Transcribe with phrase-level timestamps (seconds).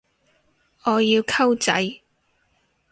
[0.85, 2.01] 我要溝仔